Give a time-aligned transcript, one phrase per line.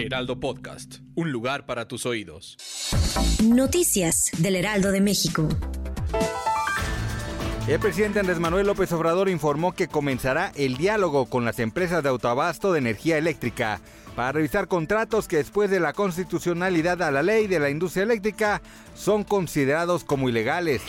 [0.00, 2.56] Heraldo Podcast, un lugar para tus oídos.
[3.44, 5.46] Noticias del Heraldo de México.
[7.68, 12.08] El presidente Andrés Manuel López Obrador informó que comenzará el diálogo con las empresas de
[12.08, 13.80] autoabasto de energía eléctrica
[14.16, 18.62] para revisar contratos que después de la constitucionalidad a la ley de la industria eléctrica
[18.94, 20.80] son considerados como ilegales.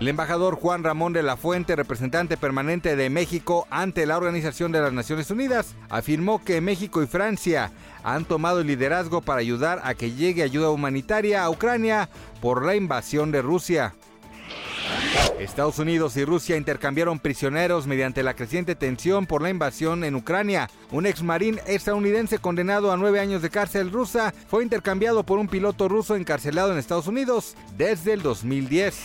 [0.00, 4.80] El embajador Juan Ramón de la Fuente, representante permanente de México ante la Organización de
[4.80, 7.72] las Naciones Unidas, afirmó que México y Francia
[8.04, 12.08] han tomado el liderazgo para ayudar a que llegue ayuda humanitaria a Ucrania
[12.40, 13.94] por la invasión de Rusia.
[15.38, 20.68] Estados Unidos y Rusia intercambiaron prisioneros mediante la creciente tensión por la invasión en Ucrania.
[20.90, 25.48] Un ex marín estadounidense condenado a nueve años de cárcel rusa fue intercambiado por un
[25.48, 28.96] piloto ruso encarcelado en Estados Unidos desde el 2010.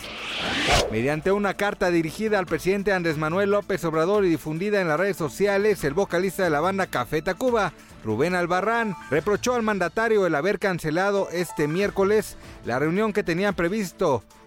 [0.92, 5.18] Mediante una carta dirigida al presidente Andrés Manuel López Obrador y difundida en las redes
[5.18, 10.60] sociales, el vocalista de la banda Café Tacuba, Rubén Albarrán, reprochó al mandatario el haber
[10.60, 14.24] cancelado este miércoles la reunión que tenían previsto